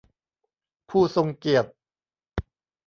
[0.89, 1.69] ผู้ทรงเกียรติ